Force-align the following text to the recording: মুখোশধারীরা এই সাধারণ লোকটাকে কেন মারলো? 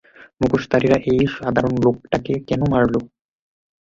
মুখোশধারীরা 0.41 0.97
এই 1.11 1.21
সাধারণ 1.35 1.73
লোকটাকে 1.85 2.33
কেন 2.47 2.61
মারলো? 2.71 2.99